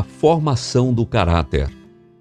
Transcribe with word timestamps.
formação 0.00 0.94
do 0.94 1.04
caráter. 1.04 1.68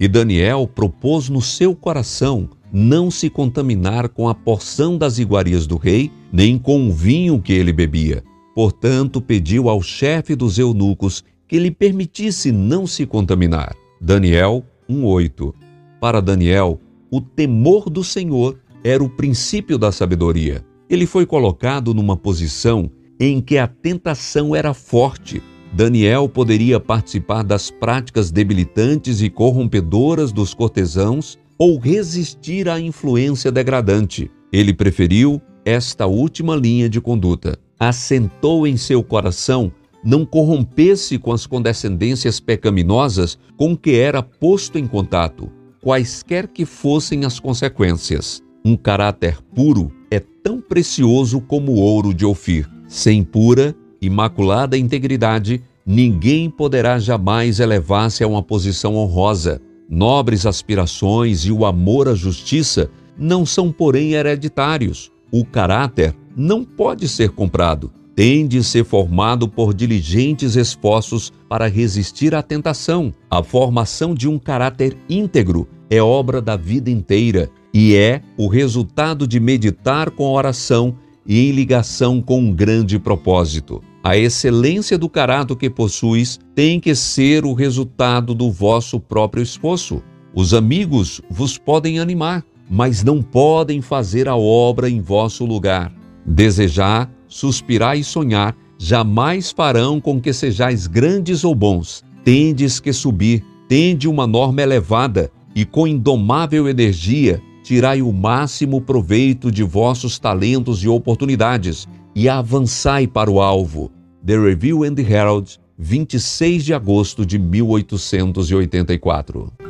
E 0.00 0.08
Daniel 0.08 0.66
propôs 0.66 1.28
no 1.28 1.40
seu 1.40 1.72
coração 1.76 2.50
não 2.72 3.12
se 3.12 3.30
contaminar 3.30 4.08
com 4.08 4.28
a 4.28 4.34
porção 4.34 4.98
das 4.98 5.18
iguarias 5.18 5.64
do 5.64 5.76
rei, 5.76 6.10
nem 6.32 6.58
com 6.58 6.88
o 6.88 6.92
vinho 6.92 7.40
que 7.40 7.52
ele 7.52 7.72
bebia. 7.72 8.24
Portanto, 8.52 9.20
pediu 9.20 9.68
ao 9.68 9.80
chefe 9.80 10.34
dos 10.34 10.58
eunucos 10.58 11.22
que 11.46 11.60
lhe 11.60 11.70
permitisse 11.70 12.50
não 12.50 12.84
se 12.84 13.06
contaminar. 13.06 13.76
Daniel 14.00 14.64
1:8. 14.90 15.54
Para 16.00 16.20
Daniel, 16.20 16.80
o 17.08 17.20
temor 17.20 17.88
do 17.88 18.02
Senhor 18.02 18.58
era 18.82 19.02
o 19.04 19.08
princípio 19.08 19.78
da 19.78 19.92
sabedoria. 19.92 20.64
Ele 20.90 21.06
foi 21.06 21.24
colocado 21.24 21.94
numa 21.94 22.16
posição 22.16 22.90
em 23.20 23.40
que 23.40 23.56
a 23.56 23.68
tentação 23.68 24.54
era 24.54 24.74
forte. 24.74 25.40
Daniel 25.74 26.28
poderia 26.28 26.78
participar 26.78 27.42
das 27.42 27.68
práticas 27.68 28.30
debilitantes 28.30 29.20
e 29.20 29.28
corrompedoras 29.28 30.30
dos 30.30 30.54
cortesãos 30.54 31.36
ou 31.58 31.78
resistir 31.78 32.68
à 32.68 32.78
influência 32.78 33.50
degradante. 33.50 34.30
Ele 34.52 34.72
preferiu 34.72 35.42
esta 35.64 36.06
última 36.06 36.54
linha 36.54 36.88
de 36.88 37.00
conduta. 37.00 37.58
Assentou 37.78 38.68
em 38.68 38.76
seu 38.76 39.02
coração 39.02 39.72
não 40.04 40.24
corrompesse 40.24 41.18
com 41.18 41.32
as 41.32 41.46
condescendências 41.46 42.38
pecaminosas 42.38 43.38
com 43.56 43.74
que 43.74 43.96
era 43.96 44.22
posto 44.22 44.78
em 44.78 44.86
contato, 44.86 45.50
quaisquer 45.80 46.46
que 46.46 46.66
fossem 46.66 47.24
as 47.24 47.40
consequências. 47.40 48.42
Um 48.64 48.76
caráter 48.76 49.38
puro 49.54 49.90
é 50.10 50.20
tão 50.20 50.60
precioso 50.60 51.40
como 51.40 51.72
o 51.72 51.80
ouro 51.80 52.12
de 52.12 52.24
Ofir. 52.26 52.70
Sem 52.86 53.24
pura, 53.24 53.74
imaculada 54.06 54.76
integridade, 54.76 55.62
ninguém 55.84 56.50
poderá 56.50 56.98
jamais 56.98 57.60
elevar-se 57.60 58.22
a 58.24 58.28
uma 58.28 58.42
posição 58.42 58.96
honrosa. 58.96 59.60
Nobres 59.88 60.46
aspirações 60.46 61.44
e 61.44 61.52
o 61.52 61.64
amor 61.64 62.08
à 62.08 62.14
justiça 62.14 62.90
não 63.18 63.44
são, 63.44 63.70
porém, 63.70 64.12
hereditários. 64.12 65.10
O 65.30 65.44
caráter 65.44 66.14
não 66.36 66.64
pode 66.64 67.08
ser 67.08 67.30
comprado 67.30 67.92
tem 68.14 68.46
de 68.46 68.62
ser 68.62 68.84
formado 68.84 69.48
por 69.48 69.74
diligentes 69.74 70.54
esforços 70.56 71.32
para 71.48 71.66
resistir 71.66 72.34
à 72.34 72.42
tentação. 72.42 73.12
A 73.28 73.42
formação 73.42 74.14
de 74.14 74.28
um 74.28 74.38
caráter 74.38 74.96
íntegro 75.08 75.68
é 75.90 76.00
obra 76.00 76.40
da 76.40 76.56
vida 76.56 76.90
inteira 76.90 77.50
e 77.72 77.94
é 77.94 78.22
o 78.38 78.46
resultado 78.46 79.26
de 79.26 79.40
meditar 79.40 80.10
com 80.10 80.32
oração 80.32 80.94
e 81.26 81.48
em 81.48 81.52
ligação 81.52 82.20
com 82.20 82.40
um 82.40 82.52
grande 82.52 82.98
propósito. 82.98 83.82
A 84.02 84.16
excelência 84.16 84.98
do 84.98 85.08
caráter 85.08 85.56
que 85.56 85.70
possuis 85.70 86.38
tem 86.54 86.78
que 86.78 86.94
ser 86.94 87.44
o 87.44 87.54
resultado 87.54 88.34
do 88.34 88.50
vosso 88.50 89.00
próprio 89.00 89.42
esforço. 89.42 90.02
Os 90.34 90.52
amigos 90.52 91.20
vos 91.30 91.56
podem 91.56 91.98
animar, 91.98 92.44
mas 92.68 93.02
não 93.02 93.22
podem 93.22 93.80
fazer 93.80 94.28
a 94.28 94.36
obra 94.36 94.90
em 94.90 95.00
vosso 95.00 95.44
lugar. 95.44 95.92
Desejar 96.26 97.10
suspirar 97.34 97.98
e 97.98 98.04
sonhar, 98.04 98.56
jamais 98.78 99.50
farão 99.50 100.00
com 100.00 100.20
que 100.20 100.32
sejais 100.32 100.86
grandes 100.86 101.42
ou 101.42 101.52
bons. 101.52 102.04
Tendes 102.22 102.78
que 102.78 102.92
subir, 102.92 103.44
tende 103.68 104.06
uma 104.06 104.24
norma 104.24 104.62
elevada, 104.62 105.32
e 105.52 105.64
com 105.64 105.86
indomável 105.86 106.68
energia 106.68 107.42
tirai 107.64 108.00
o 108.02 108.12
máximo 108.12 108.80
proveito 108.80 109.50
de 109.50 109.64
vossos 109.64 110.18
talentos 110.18 110.84
e 110.84 110.88
oportunidades, 110.88 111.88
e 112.14 112.28
avançai 112.28 113.06
para 113.06 113.30
o 113.30 113.40
alvo. 113.40 113.90
The 114.24 114.38
Review 114.38 114.84
and 114.84 114.94
the 114.94 115.02
Herald, 115.02 115.58
26 115.78 116.66
de 116.66 116.74
agosto 116.74 117.26
de 117.26 117.38
1884. 117.38 119.63